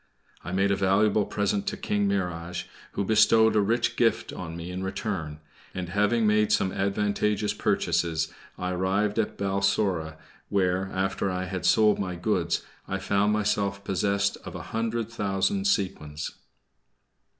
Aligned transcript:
I 0.43 0.51
made 0.51 0.71
a 0.71 0.75
valuable 0.75 1.25
present 1.27 1.67
to 1.67 1.77
King 1.77 2.07
Mihrage, 2.07 2.65
who 2.93 3.03
bestowed 3.05 3.55
a 3.55 3.61
rich 3.61 3.95
gift 3.95 4.33
on 4.33 4.57
me 4.57 4.71
in 4.71 4.83
return; 4.83 5.39
and, 5.75 5.89
having 5.89 6.25
made 6.25 6.51
some 6.51 6.71
advantageous 6.71 7.53
purchases, 7.53 8.33
I 8.57 8.71
arrived 8.71 9.19
at 9.19 9.37
Balsora, 9.37 10.17
where, 10.49 10.89
after 10.91 11.29
I 11.29 11.43
had 11.45 11.67
sold 11.67 11.99
my 11.99 12.15
goods, 12.15 12.63
I 12.87 12.97
found 12.97 13.31
myself 13.31 13.83
possessed 13.83 14.37
of 14.37 14.55
a 14.55 14.63
hundred 14.73 15.07
thousand 15.11 15.65
sequins. 15.67 16.31